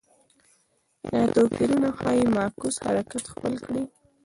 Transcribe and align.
دا 1.11 1.21
توپیرونه 1.33 1.89
ښايي 1.97 2.23
معکوس 2.35 2.75
حرکت 2.85 3.23
خپل 3.33 3.53
کړي 3.65 3.83